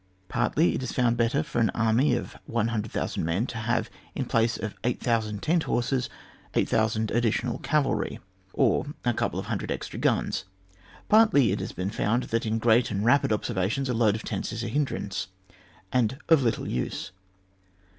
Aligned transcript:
Partly 0.29 0.73
it 0.73 0.81
is 0.81 0.91
found 0.91 1.15
better 1.15 1.43
for 1.43 1.59
an 1.59 1.69
army 1.75 2.15
of 2.15 2.35
100,000 2.47 3.23
men 3.23 3.45
to 3.45 3.57
have, 3.59 3.87
in 4.15 4.25
place 4.25 4.57
of 4.57 4.73
6,000 4.83 5.43
tent 5.43 5.61
horses, 5.65 6.09
6,000 6.55 7.11
additional 7.11 7.59
cavalry, 7.59 8.17
or 8.51 8.87
a 9.05 9.13
couple 9.13 9.39
of 9.39 9.45
hundred 9.45 9.69
extra 9.71 9.99
guns, 9.99 10.45
partly 11.07 11.51
it 11.51 11.59
has 11.59 11.71
been 11.71 11.91
found 11.91 12.23
that 12.23 12.47
in 12.47 12.57
great 12.57 12.89
and 12.89 13.05
rapid 13.05 13.31
operations 13.31 13.89
a 13.89 13.93
load 13.93 14.15
of 14.15 14.23
tents 14.23 14.51
is 14.51 14.63
a 14.63 14.69
hindrance, 14.69 15.27
and 15.93 16.17
of 16.29 16.41
little 16.41 16.67
use. 16.67 17.11